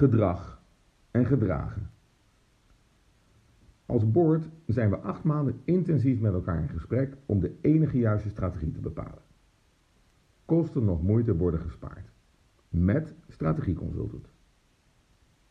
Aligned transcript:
gedrag 0.00 0.62
en 1.10 1.26
gedragen. 1.26 1.90
Als 3.86 4.10
board 4.10 4.48
zijn 4.66 4.90
we 4.90 4.98
acht 4.98 5.24
maanden 5.24 5.60
intensief 5.64 6.20
met 6.20 6.32
elkaar 6.32 6.62
in 6.62 6.68
gesprek 6.68 7.16
om 7.26 7.40
de 7.40 7.58
enige 7.60 7.98
juiste 7.98 8.28
strategie 8.28 8.72
te 8.72 8.80
bepalen. 8.80 9.22
Kosten 10.44 10.84
nog 10.84 11.02
moeite 11.02 11.36
worden 11.36 11.60
gespaard. 11.60 12.10
Met 12.68 13.14
strategieconsultant. 13.28 14.28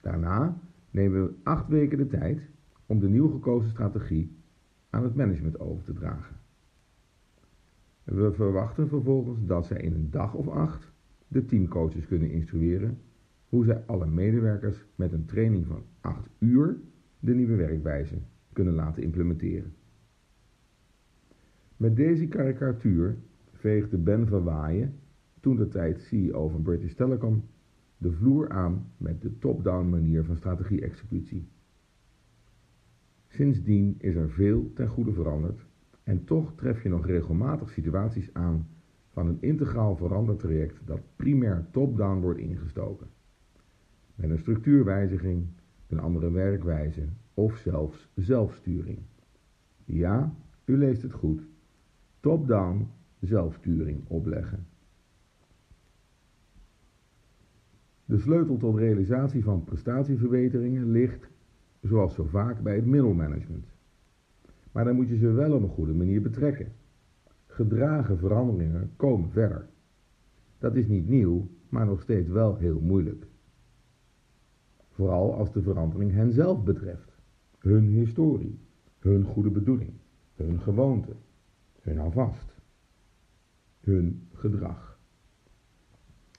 Daarna 0.00 0.58
nemen 0.90 1.24
we 1.24 1.34
acht 1.42 1.68
weken 1.68 1.98
de 1.98 2.06
tijd 2.06 2.40
om 2.86 2.98
de 2.98 3.08
nieuw 3.08 3.30
gekozen 3.30 3.70
strategie 3.70 4.36
aan 4.90 5.02
het 5.02 5.14
management 5.14 5.60
over 5.60 5.84
te 5.84 5.92
dragen. 5.92 6.36
We 8.04 8.32
verwachten 8.32 8.88
vervolgens 8.88 9.46
dat 9.46 9.66
zij 9.66 9.80
in 9.80 9.94
een 9.94 10.10
dag 10.10 10.34
of 10.34 10.48
acht 10.48 10.92
de 11.28 11.44
teamcoaches 11.44 12.06
kunnen 12.06 12.30
instrueren 12.30 12.98
hoe 13.52 13.64
zij 13.64 13.82
alle 13.86 14.06
medewerkers 14.06 14.84
met 14.94 15.12
een 15.12 15.24
training 15.24 15.66
van 15.66 15.82
8 16.00 16.28
uur 16.38 16.76
de 17.18 17.34
nieuwe 17.34 17.56
werkwijze 17.56 18.18
kunnen 18.52 18.74
laten 18.74 19.02
implementeren. 19.02 19.74
Met 21.76 21.96
deze 21.96 22.28
karikatuur 22.28 23.16
veegde 23.52 23.98
Ben 23.98 24.26
van 24.26 24.42
Waaien, 24.42 24.94
toen 25.40 25.56
de 25.56 25.68
tijd 25.68 26.00
CEO 26.00 26.48
van 26.48 26.62
British 26.62 26.94
Telecom, 26.94 27.44
de 27.98 28.12
vloer 28.12 28.50
aan 28.50 28.92
met 28.96 29.22
de 29.22 29.38
top-down 29.38 29.88
manier 29.88 30.24
van 30.24 30.36
strategie-executie. 30.36 31.48
Sindsdien 33.28 33.94
is 33.98 34.14
er 34.14 34.30
veel 34.30 34.72
ten 34.74 34.88
goede 34.88 35.12
veranderd 35.12 35.66
en 36.02 36.24
toch 36.24 36.54
tref 36.54 36.82
je 36.82 36.88
nog 36.88 37.06
regelmatig 37.06 37.70
situaties 37.70 38.34
aan 38.34 38.68
van 39.08 39.26
een 39.26 39.38
integraal 39.40 39.96
verandertraject 39.96 40.80
dat 40.84 41.00
primair 41.16 41.66
top-down 41.70 42.20
wordt 42.20 42.40
ingestoken. 42.40 43.06
Met 44.14 44.30
een 44.30 44.38
structuurwijziging, 44.38 45.46
een 45.88 45.98
andere 45.98 46.30
werkwijze 46.30 47.08
of 47.34 47.56
zelfs 47.56 48.08
zelfsturing. 48.14 48.98
Ja, 49.84 50.34
u 50.64 50.76
leest 50.76 51.02
het 51.02 51.12
goed. 51.12 51.42
Top-down 52.20 52.88
zelfsturing 53.20 54.04
opleggen. 54.06 54.66
De 58.04 58.18
sleutel 58.18 58.56
tot 58.56 58.78
realisatie 58.78 59.44
van 59.44 59.64
prestatieverbeteringen 59.64 60.90
ligt, 60.90 61.28
zoals 61.80 62.14
zo 62.14 62.24
vaak, 62.24 62.62
bij 62.62 62.74
het 62.74 62.86
middelmanagement. 62.86 63.66
Maar 64.72 64.84
dan 64.84 64.94
moet 64.94 65.08
je 65.08 65.16
ze 65.16 65.30
wel 65.30 65.52
op 65.52 65.62
een 65.62 65.68
goede 65.68 65.92
manier 65.92 66.22
betrekken. 66.22 66.72
Gedragen 67.46 68.18
veranderingen 68.18 68.90
komen 68.96 69.30
verder. 69.30 69.68
Dat 70.58 70.76
is 70.76 70.86
niet 70.86 71.08
nieuw, 71.08 71.48
maar 71.68 71.86
nog 71.86 72.00
steeds 72.00 72.28
wel 72.28 72.56
heel 72.56 72.80
moeilijk. 72.80 73.26
Vooral 74.92 75.34
als 75.34 75.52
de 75.52 75.62
verandering 75.62 76.12
hen 76.12 76.32
zelf 76.32 76.64
betreft, 76.64 77.12
hun 77.58 77.84
historie, 77.88 78.58
hun 78.98 79.24
goede 79.24 79.50
bedoeling, 79.50 79.92
hun 80.34 80.60
gewoonte, 80.60 81.12
hun 81.80 81.98
alvast, 81.98 82.54
hun 83.80 84.28
gedrag. 84.32 84.98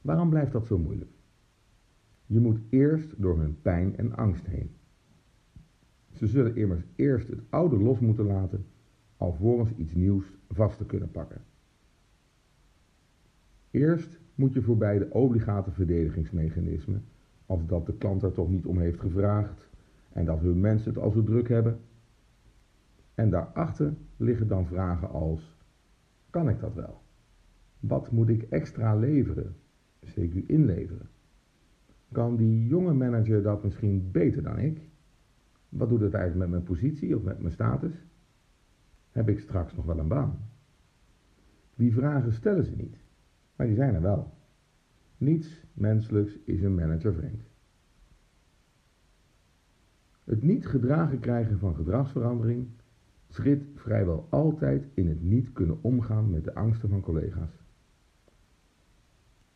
Waarom 0.00 0.30
blijft 0.30 0.52
dat 0.52 0.66
zo 0.66 0.78
moeilijk? 0.78 1.10
Je 2.26 2.40
moet 2.40 2.60
eerst 2.68 3.22
door 3.22 3.38
hun 3.38 3.60
pijn 3.62 3.96
en 3.96 4.16
angst 4.16 4.46
heen. 4.46 4.70
Ze 6.12 6.26
zullen 6.26 6.56
immers 6.56 6.84
eerst 6.94 7.28
het 7.28 7.42
oude 7.48 7.76
los 7.76 7.98
moeten 7.98 8.24
laten, 8.24 8.66
alvorens 9.16 9.74
iets 9.76 9.94
nieuws 9.94 10.36
vast 10.48 10.78
te 10.78 10.86
kunnen 10.86 11.10
pakken. 11.10 11.42
Eerst 13.70 14.20
moet 14.34 14.52
je 14.52 14.62
voorbij 14.62 14.98
de 14.98 15.10
obligate 15.10 15.70
verdedigingsmechanismen, 15.70 17.04
als 17.48 17.66
dat 17.66 17.86
de 17.86 17.96
klant 17.96 18.22
er 18.22 18.32
toch 18.32 18.48
niet 18.48 18.66
om 18.66 18.78
heeft 18.78 19.00
gevraagd 19.00 19.68
en 20.12 20.24
dat 20.24 20.40
hun 20.40 20.60
mensen 20.60 20.94
het 20.94 21.02
al 21.02 21.10
zo 21.10 21.22
druk 21.22 21.48
hebben. 21.48 21.80
En 23.14 23.30
daarachter 23.30 23.94
liggen 24.16 24.48
dan 24.48 24.66
vragen 24.66 25.10
als: 25.10 25.56
kan 26.30 26.48
ik 26.48 26.60
dat 26.60 26.74
wel? 26.74 27.00
Wat 27.80 28.10
moet 28.10 28.28
ik 28.28 28.42
extra 28.42 28.96
leveren, 28.96 29.56
CQ 30.04 30.46
inleveren? 30.46 31.08
Kan 32.12 32.36
die 32.36 32.66
jonge 32.66 32.94
manager 32.94 33.42
dat 33.42 33.64
misschien 33.64 34.10
beter 34.10 34.42
dan 34.42 34.58
ik? 34.58 34.88
Wat 35.68 35.88
doet 35.88 36.00
het 36.00 36.14
eigenlijk 36.14 36.50
met 36.50 36.60
mijn 36.60 36.78
positie 36.78 37.16
of 37.16 37.22
met 37.22 37.38
mijn 37.38 37.52
status? 37.52 38.06
Heb 39.10 39.28
ik 39.28 39.38
straks 39.38 39.74
nog 39.74 39.84
wel 39.84 39.98
een 39.98 40.08
baan? 40.08 40.38
Die 41.74 41.92
vragen 41.92 42.32
stellen 42.32 42.64
ze 42.64 42.76
niet, 42.76 42.96
maar 43.56 43.66
die 43.66 43.76
zijn 43.76 43.94
er 43.94 44.02
wel. 44.02 44.37
Niets 45.18 45.64
menselijks 45.72 46.38
is 46.44 46.62
een 46.62 46.74
manager 46.74 47.14
vreemd. 47.14 47.42
Het 50.24 50.42
niet 50.42 50.66
gedragen 50.66 51.20
krijgen 51.20 51.58
van 51.58 51.74
gedragsverandering 51.74 52.68
schridt 53.28 53.64
vrijwel 53.74 54.26
altijd 54.30 54.86
in 54.94 55.08
het 55.08 55.22
niet 55.22 55.52
kunnen 55.52 55.82
omgaan 55.82 56.30
met 56.30 56.44
de 56.44 56.54
angsten 56.54 56.88
van 56.88 57.00
collega's. 57.00 57.62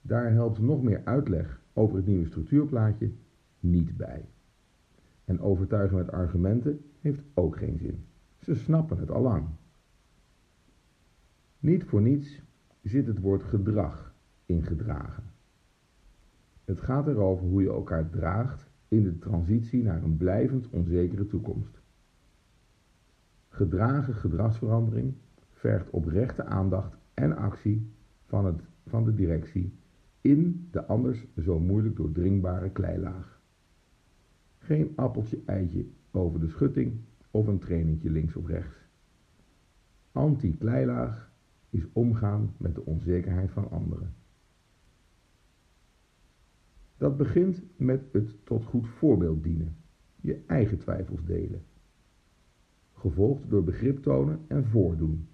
Daar 0.00 0.32
helpt 0.32 0.58
nog 0.58 0.82
meer 0.82 1.00
uitleg 1.04 1.60
over 1.72 1.96
het 1.96 2.06
nieuwe 2.06 2.26
structuurplaatje 2.26 3.12
niet 3.60 3.96
bij. 3.96 4.28
En 5.24 5.40
overtuigen 5.40 5.96
met 5.96 6.12
argumenten 6.12 6.84
heeft 7.00 7.22
ook 7.34 7.56
geen 7.56 7.78
zin. 7.78 8.04
Ze 8.38 8.54
snappen 8.54 8.98
het 8.98 9.10
al 9.10 9.22
lang. 9.22 9.48
Niet 11.58 11.84
voor 11.84 12.02
niets 12.02 12.42
zit 12.82 13.06
het 13.06 13.20
woord 13.20 13.42
gedrag 13.42 14.14
ingedragen. 14.46 15.31
Het 16.72 16.80
gaat 16.80 17.06
erover 17.06 17.46
hoe 17.46 17.62
je 17.62 17.68
elkaar 17.68 18.10
draagt 18.10 18.70
in 18.88 19.02
de 19.02 19.18
transitie 19.18 19.82
naar 19.82 20.02
een 20.02 20.16
blijvend 20.16 20.68
onzekere 20.70 21.26
toekomst. 21.26 21.80
Gedragen 23.48 24.14
gedragsverandering 24.14 25.14
vergt 25.50 25.90
oprechte 25.90 26.44
aandacht 26.44 26.96
en 27.14 27.36
actie 27.36 27.90
van, 28.26 28.44
het, 28.44 28.62
van 28.86 29.04
de 29.04 29.14
directie 29.14 29.72
in 30.20 30.68
de 30.70 30.86
anders 30.86 31.26
zo 31.38 31.58
moeilijk 31.58 31.96
doordringbare 31.96 32.70
kleilaag. 32.70 33.40
Geen 34.58 34.92
appeltje-eitje 34.96 35.86
over 36.10 36.40
de 36.40 36.48
schutting 36.48 37.00
of 37.30 37.46
een 37.46 37.58
trainingje 37.58 38.10
links 38.10 38.36
of 38.36 38.46
rechts. 38.46 38.76
Anti-kleilaag 40.12 41.30
is 41.70 41.86
omgaan 41.92 42.54
met 42.56 42.74
de 42.74 42.84
onzekerheid 42.84 43.50
van 43.50 43.70
anderen. 43.70 44.14
Dat 47.02 47.16
begint 47.16 47.62
met 47.76 48.02
het 48.12 48.44
tot 48.44 48.64
goed 48.64 48.88
voorbeeld 48.88 49.42
dienen, 49.42 49.76
je 50.20 50.42
eigen 50.46 50.78
twijfels 50.78 51.24
delen. 51.24 51.64
Gevolgd 52.92 53.50
door 53.50 53.64
begrip 53.64 54.02
tonen 54.02 54.40
en 54.46 54.64
voordoen. 54.64 55.28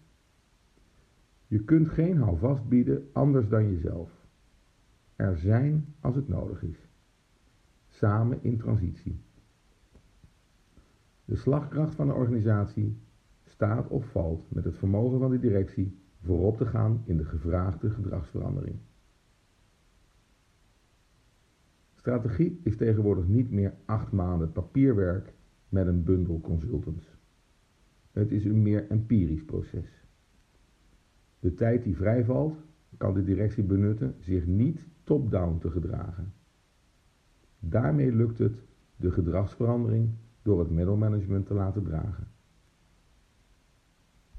Je 1.47 1.65
kunt 1.65 1.89
geen 1.89 2.17
houvast 2.17 2.69
bieden 2.69 3.09
anders 3.13 3.49
dan 3.49 3.71
jezelf. 3.71 4.11
Er 5.17 5.37
zijn 5.37 5.95
als 6.01 6.15
het 6.15 6.29
nodig 6.29 6.63
is. 6.63 6.89
Samen 7.89 8.39
in 8.43 8.59
transitie. 8.59 9.21
De 11.25 11.37
slagkracht 11.37 11.95
van 11.95 12.07
de 12.07 12.15
organisatie 12.15 12.99
staat 13.45 13.89
of 13.89 14.11
valt 14.11 14.51
met 14.51 14.65
het 14.65 14.77
vermogen 14.77 15.19
van 15.19 15.31
de 15.31 15.39
directie 15.39 15.99
voorop 16.23 16.57
te 16.57 16.67
gaan 16.67 17.03
in 17.05 17.17
de 17.17 17.25
gevraagde 17.25 17.91
gedragsverandering. 17.91 18.77
Strategie 22.09 22.61
is 22.63 22.77
tegenwoordig 22.77 23.27
niet 23.27 23.51
meer 23.51 23.75
acht 23.85 24.13
maanden 24.13 24.53
papierwerk 24.53 25.35
met 25.69 25.87
een 25.87 26.05
bundel 26.05 26.41
consultants. 26.41 27.17
Het 28.13 28.33
is 28.33 28.45
een 28.45 28.63
meer 28.63 28.91
empirisch 28.91 29.45
proces. 29.45 30.05
De 31.41 31.55
tijd 31.55 31.85
die 31.85 31.97
vrijvalt 31.97 32.57
kan 32.97 33.15
de 33.15 33.25
directie 33.25 33.63
benutten 33.63 34.15
zich 34.19 34.47
niet 34.47 34.87
top-down 35.05 35.59
te 35.59 35.71
gedragen. 35.71 36.33
Daarmee 37.59 38.13
lukt 38.13 38.39
het 38.39 38.63
de 38.97 39.11
gedragsverandering 39.11 40.11
door 40.43 40.59
het 40.59 40.71
middelmanagement 40.71 41.47
te 41.47 41.55
laten 41.55 41.83
dragen. 41.83 42.27